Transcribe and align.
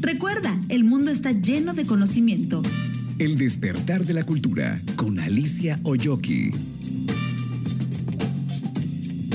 Recuerda, 0.00 0.56
el 0.68 0.84
mundo 0.84 1.10
está 1.10 1.32
lleno 1.32 1.74
de 1.74 1.84
conocimiento. 1.84 2.62
El 3.18 3.36
despertar 3.36 4.04
de 4.04 4.14
la 4.14 4.24
cultura 4.24 4.80
con 4.94 5.18
Alicia 5.18 5.80
Oyoki. 5.82 6.52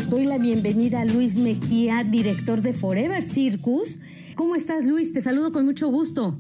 Doy 0.10 0.26
la 0.26 0.38
bienvenida 0.38 1.02
a 1.02 1.06
Luis 1.06 1.36
Mejía, 1.36 2.06
director 2.06 2.62
de 2.62 2.72
Forever 2.72 3.22
Circus. 3.24 4.00
¿Cómo 4.36 4.56
estás, 4.56 4.86
Luis? 4.86 5.12
Te 5.12 5.20
saludo 5.20 5.52
con 5.52 5.66
mucho 5.66 5.90
gusto. 5.90 6.38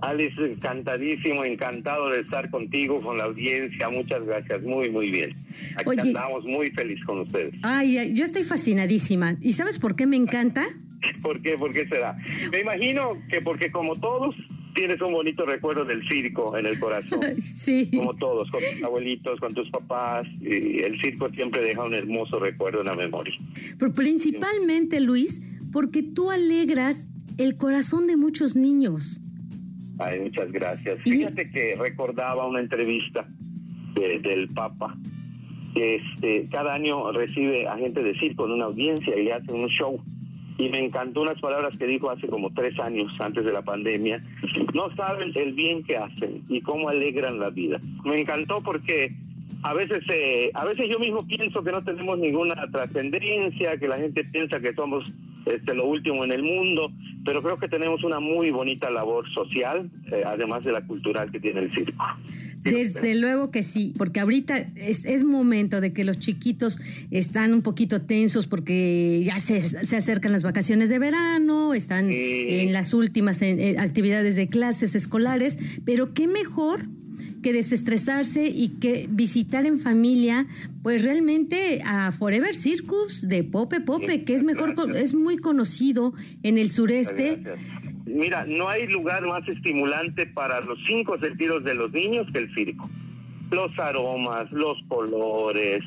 Alice, 0.00 0.40
encantadísimo, 0.40 1.44
encantado 1.44 2.10
de 2.10 2.20
estar 2.20 2.50
contigo, 2.50 3.02
con 3.02 3.18
la 3.18 3.24
audiencia. 3.24 3.90
Muchas 3.90 4.24
gracias, 4.24 4.62
muy, 4.62 4.90
muy 4.90 5.10
bien. 5.10 5.32
Aquí 5.76 6.08
estamos 6.08 6.44
muy 6.44 6.70
feliz 6.70 7.04
con 7.04 7.20
ustedes. 7.20 7.54
Ay, 7.62 8.14
yo 8.14 8.24
estoy 8.24 8.44
fascinadísima. 8.44 9.36
¿Y 9.40 9.54
sabes 9.54 9.78
por 9.78 9.96
qué 9.96 10.06
me 10.06 10.16
encanta? 10.16 10.66
¿Por 11.22 11.40
qué? 11.42 11.56
¿Por 11.56 11.72
qué 11.72 11.86
será? 11.88 12.16
Me 12.50 12.60
imagino 12.60 13.12
que 13.28 13.40
porque 13.40 13.70
como 13.70 13.96
todos 13.96 14.34
tienes 14.74 15.00
un 15.00 15.12
bonito 15.12 15.44
recuerdo 15.44 15.84
del 15.84 16.06
circo 16.08 16.56
en 16.56 16.66
el 16.66 16.78
corazón. 16.78 17.20
Sí. 17.40 17.90
Como 17.94 18.14
todos, 18.14 18.50
con 18.50 18.60
tus 18.60 18.82
abuelitos, 18.82 19.40
con 19.40 19.54
tus 19.54 19.70
papás. 19.70 20.26
Y 20.40 20.80
el 20.80 21.00
circo 21.00 21.28
siempre 21.30 21.62
deja 21.62 21.84
un 21.84 21.94
hermoso 21.94 22.38
recuerdo 22.38 22.80
en 22.80 22.86
la 22.86 22.94
memoria. 22.94 23.34
Pero 23.78 23.92
principalmente, 23.92 25.00
Luis, 25.00 25.42
porque 25.72 26.02
tú 26.02 26.30
alegras 26.30 27.08
el 27.38 27.54
corazón 27.54 28.06
de 28.06 28.16
muchos 28.16 28.56
niños. 28.56 29.20
Ay, 29.98 30.20
muchas 30.20 30.50
gracias. 30.50 30.98
Fíjate 31.02 31.50
que 31.50 31.76
recordaba 31.76 32.46
una 32.46 32.60
entrevista 32.60 33.26
del 33.94 34.48
Papa. 34.48 34.96
Que 35.74 35.96
este, 35.96 36.48
cada 36.50 36.74
año 36.74 37.12
recibe 37.12 37.68
a 37.68 37.76
gente 37.76 38.02
de 38.02 38.18
circo 38.18 38.46
en 38.46 38.52
una 38.52 38.64
audiencia 38.64 39.16
y 39.16 39.24
le 39.24 39.32
hacen 39.32 39.54
un 39.54 39.68
show. 39.68 40.00
Y 40.60 40.68
me 40.68 40.84
encantó 40.84 41.22
unas 41.22 41.40
palabras 41.40 41.74
que 41.78 41.86
dijo 41.86 42.10
hace 42.10 42.28
como 42.28 42.50
tres 42.50 42.78
años 42.78 43.10
antes 43.18 43.46
de 43.46 43.52
la 43.52 43.62
pandemia. 43.62 44.20
No 44.74 44.94
saben 44.94 45.32
el 45.34 45.54
bien 45.54 45.82
que 45.82 45.96
hacen 45.96 46.42
y 46.50 46.60
cómo 46.60 46.90
alegran 46.90 47.40
la 47.40 47.48
vida. 47.48 47.80
Me 48.04 48.20
encantó 48.20 48.60
porque 48.60 49.10
a 49.62 49.72
veces 49.72 50.04
eh, 50.10 50.50
a 50.52 50.66
veces 50.66 50.90
yo 50.90 50.98
mismo 50.98 51.26
pienso 51.26 51.64
que 51.64 51.72
no 51.72 51.80
tenemos 51.80 52.18
ninguna 52.18 52.54
trascendencia, 52.70 53.78
que 53.78 53.88
la 53.88 53.96
gente 53.96 54.22
piensa 54.24 54.60
que 54.60 54.74
somos 54.74 55.10
este, 55.46 55.72
lo 55.74 55.86
último 55.86 56.24
en 56.24 56.32
el 56.32 56.42
mundo, 56.42 56.92
pero 57.24 57.42
creo 57.42 57.56
que 57.56 57.68
tenemos 57.68 58.02
una 58.04 58.20
muy 58.20 58.50
bonita 58.50 58.90
labor 58.90 59.30
social, 59.32 59.90
eh, 60.10 60.22
además 60.24 60.64
de 60.64 60.72
la 60.72 60.86
cultural 60.86 61.30
que 61.30 61.40
tiene 61.40 61.60
el 61.60 61.72
circo. 61.72 62.04
Desde 62.62 63.14
luego 63.14 63.48
que 63.48 63.62
sí, 63.62 63.94
porque 63.96 64.20
ahorita 64.20 64.58
es, 64.76 65.04
es, 65.04 65.24
momento 65.24 65.80
de 65.80 65.92
que 65.92 66.04
los 66.04 66.18
chiquitos 66.18 66.80
están 67.10 67.54
un 67.54 67.62
poquito 67.62 68.02
tensos 68.02 68.46
porque 68.46 69.22
ya 69.24 69.36
se, 69.36 69.60
se 69.60 69.96
acercan 69.96 70.32
las 70.32 70.42
vacaciones 70.42 70.88
de 70.88 70.98
verano, 70.98 71.72
están 71.74 72.10
en 72.10 72.72
las 72.72 72.92
últimas 72.92 73.42
actividades 73.78 74.36
de 74.36 74.48
clases 74.48 74.94
escolares, 74.94 75.58
pero 75.84 76.12
qué 76.12 76.26
mejor 76.26 76.80
que 77.42 77.52
desestresarse 77.52 78.46
y 78.48 78.80
que 78.80 79.06
visitar 79.08 79.66
en 79.66 79.78
familia, 79.78 80.46
pues 80.82 81.04
realmente 81.04 81.82
a 81.84 82.12
Forever 82.12 82.54
Circus 82.54 83.28
de 83.28 83.44
Pope 83.44 83.80
Pope, 83.80 84.24
que 84.24 84.34
es 84.34 84.44
mejor, 84.44 84.74
es 84.94 85.14
muy 85.14 85.38
conocido 85.38 86.12
en 86.42 86.58
el 86.58 86.70
sureste. 86.70 87.42
Mira, 88.06 88.44
no 88.44 88.68
hay 88.68 88.86
lugar 88.86 89.26
más 89.26 89.46
estimulante 89.48 90.26
para 90.26 90.60
los 90.60 90.78
cinco 90.86 91.18
sentidos 91.18 91.64
de 91.64 91.74
los 91.74 91.92
niños 91.92 92.26
que 92.32 92.38
el 92.38 92.54
circo. 92.54 92.90
Los 93.52 93.76
aromas, 93.78 94.50
los 94.52 94.80
colores, 94.88 95.82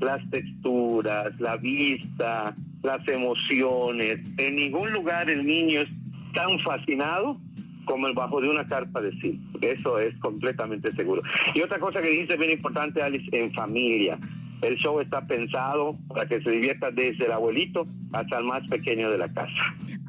las 0.00 0.28
texturas, 0.30 1.38
la 1.40 1.56
vista, 1.56 2.54
las 2.82 3.06
emociones. 3.08 4.22
En 4.38 4.56
ningún 4.56 4.92
lugar 4.92 5.30
el 5.30 5.46
niño 5.46 5.82
es 5.82 5.88
tan 6.34 6.58
fascinado 6.60 7.38
como 7.84 8.06
el 8.06 8.14
bajo 8.14 8.40
de 8.40 8.48
una 8.48 8.66
carpa 8.66 9.00
de 9.00 9.12
sí. 9.20 9.40
Eso 9.60 9.98
es 9.98 10.16
completamente 10.18 10.92
seguro. 10.92 11.22
Y 11.54 11.62
otra 11.62 11.78
cosa 11.78 12.00
que 12.00 12.10
dice 12.10 12.36
bien 12.36 12.52
importante, 12.52 13.02
Alice, 13.02 13.28
en 13.32 13.52
familia. 13.52 14.18
El 14.62 14.76
show 14.76 15.00
está 15.00 15.26
pensado 15.26 15.96
para 16.06 16.26
que 16.26 16.40
se 16.40 16.50
divierta 16.50 16.92
desde 16.92 17.26
el 17.26 17.32
abuelito 17.32 17.82
hasta 18.12 18.38
el 18.38 18.44
más 18.44 18.66
pequeño 18.68 19.10
de 19.10 19.18
la 19.18 19.28
casa. 19.32 19.50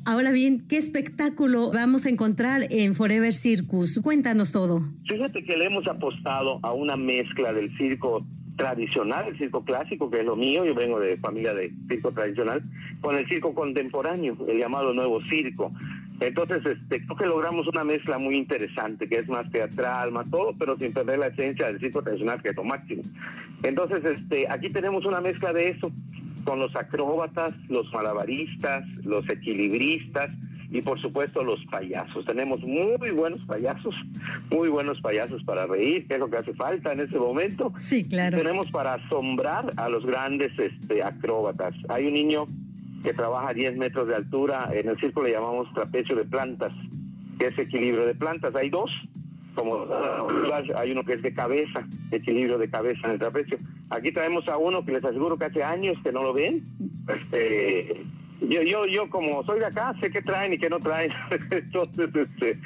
Ahora 0.05 0.31
bien, 0.31 0.61
¿qué 0.67 0.77
espectáculo 0.77 1.71
vamos 1.73 2.05
a 2.05 2.09
encontrar 2.09 2.67
en 2.69 2.93
Forever 2.93 3.33
Circus? 3.33 3.99
Cuéntanos 4.03 4.51
todo. 4.51 4.81
Fíjate 5.07 5.43
que 5.43 5.57
le 5.57 5.65
hemos 5.65 5.87
apostado 5.87 6.59
a 6.61 6.71
una 6.71 6.95
mezcla 6.95 7.51
del 7.51 7.75
circo 7.77 8.23
tradicional, 8.55 9.27
el 9.27 9.37
circo 9.37 9.63
clásico, 9.63 10.11
que 10.11 10.19
es 10.19 10.25
lo 10.25 10.35
mío, 10.35 10.65
yo 10.65 10.75
vengo 10.75 10.99
de 10.99 11.17
familia 11.17 11.53
de 11.53 11.71
circo 11.87 12.11
tradicional, 12.11 12.61
con 13.01 13.17
el 13.17 13.27
circo 13.27 13.53
contemporáneo, 13.53 14.37
el 14.47 14.59
llamado 14.59 14.93
nuevo 14.93 15.21
circo. 15.23 15.71
Entonces, 16.27 16.65
este, 16.65 17.03
creo 17.05 17.17
que 17.17 17.25
logramos 17.25 17.67
una 17.67 17.83
mezcla 17.83 18.17
muy 18.17 18.37
interesante, 18.37 19.07
que 19.07 19.19
es 19.19 19.27
más 19.27 19.49
teatral, 19.51 20.11
más 20.11 20.29
todo, 20.29 20.53
pero 20.57 20.77
sin 20.77 20.93
perder 20.93 21.19
la 21.19 21.27
esencia 21.27 21.67
del 21.67 21.79
circo 21.79 22.01
tradicional, 22.01 22.41
que 22.41 22.49
es 22.49 22.55
lo 22.55 22.63
máximo. 22.63 23.03
Entonces, 23.63 24.03
este, 24.05 24.45
aquí 24.49 24.69
tenemos 24.69 25.05
una 25.05 25.21
mezcla 25.21 25.51
de 25.51 25.69
eso, 25.69 25.91
con 26.43 26.59
los 26.59 26.75
acróbatas, 26.75 27.53
los 27.69 27.91
malabaristas, 27.93 28.87
los 29.05 29.27
equilibristas 29.29 30.29
y 30.73 30.81
por 30.81 30.99
supuesto 30.99 31.43
los 31.43 31.63
payasos. 31.65 32.25
Tenemos 32.25 32.61
muy 32.61 33.11
buenos 33.11 33.41
payasos, 33.45 33.95
muy 34.49 34.69
buenos 34.69 34.99
payasos 35.01 35.43
para 35.43 35.67
reír, 35.67 36.07
que 36.07 36.15
es 36.15 36.19
lo 36.19 36.29
que 36.29 36.37
hace 36.37 36.53
falta 36.53 36.91
en 36.91 37.01
ese 37.01 37.17
momento. 37.17 37.71
Sí, 37.77 38.03
claro. 38.03 38.37
tenemos 38.37 38.71
para 38.71 38.95
asombrar 38.95 39.71
a 39.77 39.87
los 39.87 40.05
grandes 40.05 40.51
este, 40.57 41.03
acróbatas. 41.03 41.75
Hay 41.89 42.07
un 42.07 42.13
niño 42.13 42.47
que 43.03 43.13
trabaja 43.13 43.49
a 43.49 43.53
10 43.53 43.77
metros 43.77 44.07
de 44.07 44.15
altura. 44.15 44.69
En 44.73 44.89
el 44.89 44.97
circo 44.99 45.21
le 45.21 45.31
llamamos 45.31 45.71
trapecio 45.73 46.15
de 46.15 46.25
plantas, 46.25 46.71
que 47.37 47.47
es 47.47 47.59
equilibrio 47.59 48.05
de 48.05 48.15
plantas. 48.15 48.55
Hay 48.55 48.69
dos, 48.69 48.89
como 49.53 49.85
hay 50.75 50.91
uno 50.91 51.03
que 51.03 51.13
es 51.13 51.21
de 51.21 51.33
cabeza, 51.33 51.85
equilibrio 52.11 52.57
de 52.57 52.69
cabeza 52.69 53.07
en 53.07 53.13
el 53.13 53.19
trapecio. 53.19 53.57
Aquí 53.89 54.11
traemos 54.11 54.47
a 54.47 54.57
uno 54.57 54.85
que 54.85 54.93
les 54.93 55.03
aseguro 55.03 55.37
que 55.37 55.45
hace 55.45 55.63
años 55.63 55.97
que 56.03 56.11
no 56.11 56.23
lo 56.23 56.33
ven. 56.33 56.63
Este, 57.09 58.05
yo, 58.41 58.61
yo, 58.61 58.85
yo 58.85 59.09
como 59.09 59.43
soy 59.43 59.59
de 59.59 59.65
acá, 59.65 59.93
sé 59.99 60.09
qué 60.09 60.21
traen 60.21 60.53
y 60.53 60.57
qué 60.57 60.69
no 60.69 60.79
traen. 60.79 61.11
Entonces, 61.51 62.09
este, 62.15 62.57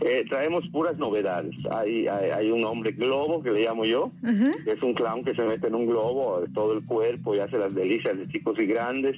eh, 0.00 0.24
traemos 0.28 0.66
puras 0.68 0.96
novedades. 0.98 1.54
Hay, 1.72 2.06
hay, 2.06 2.50
un 2.50 2.64
hombre 2.64 2.92
globo 2.92 3.42
que 3.42 3.50
le 3.50 3.64
llamo 3.64 3.84
yo, 3.84 4.12
que 4.64 4.70
es 4.70 4.82
un 4.82 4.94
clown 4.94 5.24
que 5.24 5.34
se 5.34 5.42
mete 5.42 5.66
en 5.66 5.74
un 5.74 5.86
globo 5.86 6.44
todo 6.54 6.74
el 6.74 6.84
cuerpo 6.84 7.34
y 7.34 7.40
hace 7.40 7.58
las 7.58 7.74
delicias 7.74 8.16
de 8.16 8.28
chicos 8.28 8.58
y 8.58 8.66
grandes 8.66 9.16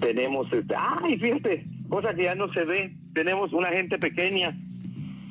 tenemos, 0.00 0.52
este, 0.52 0.74
ay, 0.76 1.18
fíjate, 1.18 1.64
cosa 1.88 2.14
que 2.14 2.24
ya 2.24 2.34
no 2.34 2.48
se 2.48 2.64
ve, 2.64 2.92
tenemos 3.14 3.52
una 3.52 3.68
gente 3.68 3.98
pequeña, 3.98 4.54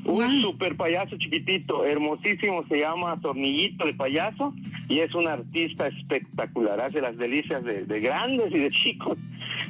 un 0.05 0.43
super 0.43 0.75
payaso 0.75 1.17
chiquitito, 1.17 1.83
hermosísimo, 1.83 2.63
se 2.67 2.79
llama 2.79 3.19
Tornillito 3.21 3.85
de 3.85 3.93
Payaso 3.93 4.53
y 4.87 4.99
es 4.99 5.15
un 5.15 5.27
artista 5.27 5.87
espectacular, 5.87 6.79
hace 6.79 7.01
las 7.01 7.17
delicias 7.17 7.63
de, 7.63 7.99
grandes 7.99 8.53
y 8.53 8.59
de 8.59 8.69
chicos 8.83 9.17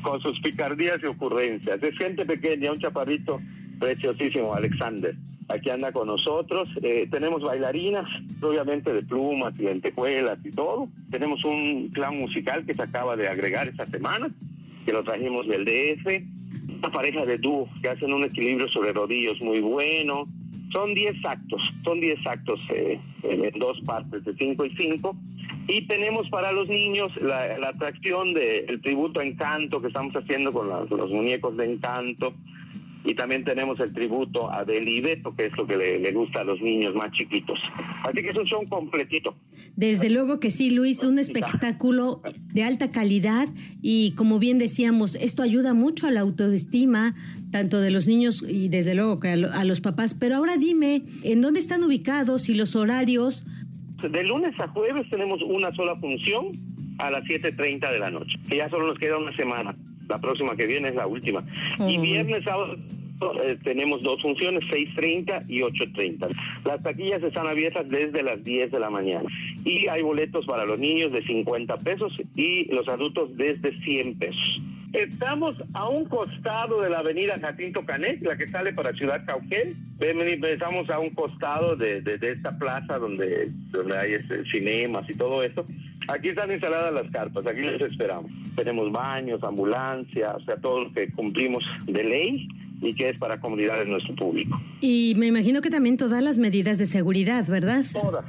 con 0.01 0.19
sus 0.21 0.39
picardías 0.41 1.01
y 1.01 1.05
ocurrencias. 1.05 1.81
Es 1.81 1.97
gente 1.97 2.25
pequeña, 2.25 2.73
un 2.73 2.79
chaparrito 2.79 3.39
preciosísimo, 3.79 4.53
Alexander. 4.53 5.15
Aquí 5.47 5.69
anda 5.69 5.91
con 5.91 6.07
nosotros. 6.07 6.67
Eh, 6.81 7.07
tenemos 7.09 7.41
bailarinas, 7.41 8.05
obviamente 8.41 8.91
de 8.93 9.03
plumas 9.03 9.53
y 9.59 9.63
lentejuelas 9.63 10.39
y 10.43 10.51
todo. 10.51 10.89
Tenemos 11.11 11.45
un 11.45 11.89
clown 11.89 12.19
musical 12.19 12.65
que 12.65 12.73
se 12.73 12.81
acaba 12.81 13.15
de 13.15 13.27
agregar 13.29 13.67
esta 13.67 13.85
semana 13.85 14.29
que 14.85 14.93
lo 14.93 15.03
trajimos 15.03 15.47
del 15.47 15.65
DF, 15.65 16.05
una 16.77 16.91
pareja 16.91 17.25
de 17.25 17.37
dúo 17.37 17.67
que 17.81 17.89
hacen 17.89 18.13
un 18.13 18.23
equilibrio 18.23 18.67
sobre 18.69 18.93
rodillos 18.93 19.41
muy 19.41 19.59
bueno. 19.59 20.23
Son 20.71 20.93
10 20.93 21.25
actos, 21.25 21.61
son 21.83 21.99
10 21.99 22.27
actos 22.27 22.59
eh, 22.69 22.99
en 23.23 23.59
dos 23.59 23.79
partes, 23.81 24.23
de 24.25 24.33
5 24.33 24.65
y 24.65 24.75
5. 24.75 25.15
Y 25.67 25.87
tenemos 25.87 26.29
para 26.29 26.51
los 26.51 26.67
niños 26.67 27.11
la, 27.21 27.55
atracción 27.67 28.33
del 28.33 28.81
tributo 28.81 29.19
a 29.19 29.25
Encanto 29.25 29.81
que 29.81 29.87
estamos 29.87 30.15
haciendo 30.15 30.51
con 30.51 30.67
los 30.69 31.11
muñecos 31.11 31.57
de 31.57 31.71
Encanto 31.71 32.33
y 33.05 33.13
también 33.13 33.43
tenemos 33.43 33.79
el 33.79 33.93
tributo 33.93 34.51
a 34.51 34.65
Deli 34.65 34.99
Beto, 34.99 35.35
que 35.35 35.45
es 35.45 35.57
lo 35.57 35.67
que 35.67 35.77
le, 35.77 36.11
gusta 36.11 36.41
a 36.41 36.43
los 36.43 36.59
niños 36.59 36.95
más 36.95 37.11
chiquitos. 37.11 37.59
Así 38.03 38.21
que 38.21 38.29
es 38.29 38.35
un 38.35 38.45
show 38.45 38.67
completito. 38.67 39.35
Desde 39.75 40.09
luego 40.09 40.39
que 40.39 40.49
sí, 40.49 40.71
Luis, 40.71 41.03
un 41.03 41.19
espectáculo 41.19 42.21
de 42.53 42.63
alta 42.63 42.91
calidad 42.91 43.47
y 43.81 44.13
como 44.15 44.39
bien 44.39 44.57
decíamos, 44.57 45.15
esto 45.15 45.43
ayuda 45.43 45.73
mucho 45.73 46.07
a 46.07 46.11
la 46.11 46.21
autoestima, 46.21 47.13
tanto 47.51 47.79
de 47.79 47.91
los 47.91 48.07
niños 48.07 48.43
y 48.47 48.69
desde 48.69 48.95
luego 48.95 49.19
que 49.19 49.29
a, 49.29 49.63
los 49.63 49.81
papás. 49.81 50.15
Pero 50.15 50.37
ahora 50.37 50.57
dime, 50.57 51.03
¿en 51.23 51.41
dónde 51.41 51.59
están 51.59 51.83
ubicados 51.83 52.49
y 52.49 52.55
los 52.55 52.75
horarios? 52.75 53.45
De 54.01 54.23
lunes 54.23 54.59
a 54.59 54.67
jueves 54.69 55.07
tenemos 55.09 55.41
una 55.43 55.71
sola 55.73 55.95
función 55.95 56.47
a 56.97 57.11
las 57.11 57.23
7.30 57.25 57.91
de 57.91 57.99
la 57.99 58.09
noche, 58.09 58.37
que 58.49 58.57
ya 58.57 58.69
solo 58.69 58.87
nos 58.87 58.97
queda 58.97 59.17
una 59.17 59.35
semana. 59.35 59.75
La 60.07 60.19
próxima 60.19 60.55
que 60.55 60.65
viene 60.65 60.89
es 60.89 60.95
la 60.95 61.07
última. 61.07 61.43
Y 61.79 61.97
viernes, 61.97 62.43
sábado, 62.43 62.75
eh, 63.43 63.57
tenemos 63.63 64.01
dos 64.03 64.21
funciones, 64.21 64.63
6.30 64.65 65.45
y 65.47 65.61
8.30. 65.61 66.29
Las 66.65 66.83
taquillas 66.83 67.23
están 67.23 67.47
abiertas 67.47 67.89
desde 67.89 68.23
las 68.23 68.43
10 68.43 68.71
de 68.71 68.79
la 68.79 68.89
mañana. 68.89 69.29
Y 69.63 69.87
hay 69.87 70.01
boletos 70.01 70.45
para 70.45 70.65
los 70.65 70.79
niños 70.79 71.11
de 71.13 71.23
50 71.23 71.77
pesos 71.77 72.11
y 72.35 72.65
los 72.73 72.87
adultos 72.89 73.35
desde 73.37 73.71
100 73.81 74.19
pesos. 74.19 74.61
Estamos 74.93 75.55
a 75.73 75.89
un 75.89 76.05
costado 76.05 76.81
de 76.81 76.89
la 76.89 76.99
avenida 76.99 77.37
Jacinto 77.39 77.85
Canet, 77.85 78.21
la 78.21 78.37
que 78.37 78.47
sale 78.47 78.71
para 78.73 78.93
Ciudad 78.93 79.25
Cauquel. 79.25 79.75
Estamos 79.99 80.89
a 80.89 80.99
un 80.99 81.09
costado 81.09 81.75
de, 81.75 82.01
esta 82.21 82.57
plaza 82.57 82.97
donde, 82.97 83.49
donde 83.71 83.97
hay 83.97 84.13
este, 84.13 84.45
cinemas 84.45 85.09
y 85.09 85.15
todo 85.15 85.43
eso. 85.43 85.65
Aquí 86.07 86.29
están 86.29 86.51
instaladas 86.51 86.93
las 86.93 87.09
carpas, 87.11 87.45
aquí 87.47 87.61
les 87.61 87.81
esperamos. 87.81 88.31
Tenemos 88.55 88.91
baños, 88.91 89.43
ambulancias, 89.43 90.35
o 90.35 90.39
sea, 90.41 90.57
todo 90.57 90.85
lo 90.85 90.91
que 90.91 91.11
cumplimos 91.11 91.63
de 91.85 92.03
ley 92.03 92.47
y 92.81 92.93
que 92.93 93.09
es 93.09 93.17
para 93.17 93.39
comunidades 93.39 93.87
nuestro 93.87 94.15
público. 94.15 94.59
Y 94.81 95.13
me 95.17 95.27
imagino 95.27 95.61
que 95.61 95.69
también 95.69 95.97
todas 95.97 96.21
las 96.23 96.37
medidas 96.37 96.77
de 96.77 96.85
seguridad, 96.85 97.47
¿verdad? 97.47 97.83
Todas, 97.91 98.25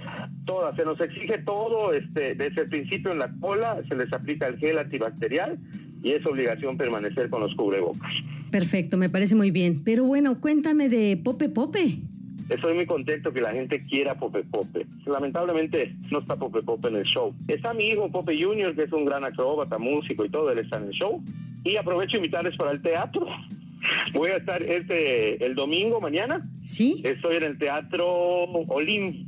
todas. 0.46 0.76
Se 0.76 0.84
nos 0.84 1.00
exige 1.00 1.38
todo, 1.38 1.92
este, 1.92 2.34
desde 2.34 2.62
el 2.62 2.68
principio 2.68 3.12
en 3.12 3.18
la 3.18 3.30
cola 3.40 3.82
se 3.88 3.94
les 3.94 4.12
aplica 4.12 4.46
el 4.46 4.58
gel 4.58 4.78
antibacterial 4.78 5.58
y 6.02 6.12
es 6.12 6.24
obligación 6.24 6.76
permanecer 6.76 7.28
con 7.28 7.40
los 7.40 7.54
cubrebocas. 7.54 8.12
Perfecto, 8.50 8.96
me 8.96 9.10
parece 9.10 9.34
muy 9.34 9.50
bien. 9.50 9.82
Pero 9.84 10.04
bueno, 10.04 10.40
cuéntame 10.40 10.88
de 10.88 11.20
Pope 11.22 11.48
Pope. 11.48 11.98
Estoy 12.48 12.74
muy 12.74 12.86
contento 12.86 13.32
que 13.32 13.40
la 13.40 13.52
gente 13.52 13.84
quiera 13.86 14.14
Pope 14.14 14.44
Pope. 14.44 14.86
Lamentablemente 15.04 15.94
no 16.10 16.20
está 16.20 16.36
Pope 16.36 16.62
Pope 16.62 16.88
en 16.88 16.96
el 16.96 17.04
show. 17.04 17.34
Está 17.48 17.74
mi 17.74 17.88
hijo 17.88 18.10
Pope 18.10 18.40
Junior, 18.40 18.74
que 18.74 18.84
es 18.84 18.92
un 18.92 19.04
gran 19.04 19.24
acróbata, 19.24 19.78
músico 19.78 20.24
y 20.24 20.28
todo, 20.28 20.50
él 20.50 20.60
está 20.60 20.76
en 20.76 20.84
el 20.84 20.90
show. 20.90 21.22
Y 21.64 21.76
aprovecho 21.76 22.16
invitarles 22.16 22.56
para 22.56 22.70
el 22.70 22.80
teatro. 22.80 23.26
Voy 24.14 24.30
a 24.30 24.36
estar 24.36 24.62
este 24.62 25.44
el 25.44 25.54
domingo 25.54 26.00
mañana. 26.00 26.48
Sí. 26.62 27.02
Estoy 27.04 27.36
en 27.36 27.44
el 27.44 27.58
Teatro 27.58 28.06
Olim 28.06 29.26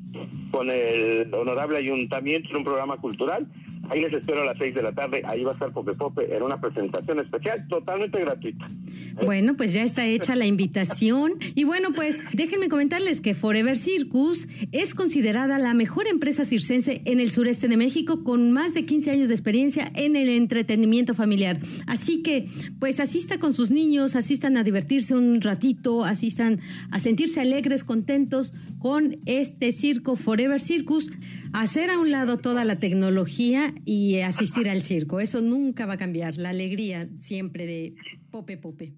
con 0.50 0.70
el 0.70 1.32
honorable 1.34 1.78
ayuntamiento 1.78 2.50
en 2.50 2.56
un 2.56 2.64
programa 2.64 2.96
cultural 2.96 3.46
Ahí 3.90 4.00
les 4.00 4.12
espero 4.12 4.42
a 4.42 4.44
las 4.44 4.58
6 4.58 4.74
de 4.74 4.82
la 4.82 4.92
tarde. 4.92 5.22
Ahí 5.24 5.42
va 5.42 5.52
a 5.52 5.54
estar 5.54 5.72
Pope 5.72 5.94
Pope 5.94 6.34
en 6.34 6.42
una 6.42 6.60
presentación 6.60 7.20
especial 7.20 7.66
totalmente 7.68 8.20
gratuita. 8.20 8.68
Bueno, 9.24 9.56
pues 9.56 9.72
ya 9.72 9.82
está 9.82 10.06
hecha 10.06 10.36
la 10.36 10.46
invitación. 10.46 11.32
Y 11.54 11.64
bueno, 11.64 11.90
pues 11.94 12.22
déjenme 12.32 12.68
comentarles 12.68 13.20
que 13.20 13.34
Forever 13.34 13.76
Circus 13.76 14.46
es 14.72 14.94
considerada 14.94 15.58
la 15.58 15.74
mejor 15.74 16.06
empresa 16.06 16.44
circense 16.44 17.02
en 17.04 17.20
el 17.20 17.30
sureste 17.30 17.68
de 17.68 17.76
México 17.76 18.24
con 18.24 18.52
más 18.52 18.74
de 18.74 18.84
15 18.84 19.10
años 19.10 19.28
de 19.28 19.34
experiencia 19.34 19.90
en 19.94 20.16
el 20.16 20.28
entretenimiento 20.28 21.14
familiar. 21.14 21.58
Así 21.86 22.22
que, 22.22 22.46
pues 22.78 23.00
asista 23.00 23.38
con 23.38 23.54
sus 23.54 23.70
niños, 23.70 24.16
asistan 24.16 24.56
a 24.56 24.64
divertirse 24.64 25.16
un 25.16 25.40
ratito, 25.40 26.04
asistan 26.04 26.60
a 26.90 26.98
sentirse 26.98 27.40
alegres, 27.40 27.84
contentos 27.84 28.52
con 28.78 29.16
este 29.26 29.72
circo 29.72 30.16
Forever 30.16 30.60
Circus 30.60 31.10
hacer 31.52 31.90
a 31.90 31.98
un 31.98 32.10
lado 32.10 32.38
toda 32.38 32.64
la 32.64 32.78
tecnología 32.78 33.74
y 33.84 34.20
asistir 34.20 34.68
al 34.68 34.82
circo. 34.82 35.20
Eso 35.20 35.40
nunca 35.40 35.86
va 35.86 35.94
a 35.94 35.98
cambiar. 35.98 36.36
La 36.36 36.50
alegría 36.50 37.08
siempre 37.18 37.66
de 37.66 37.94
Pope 38.30 38.56
Pope. 38.56 38.92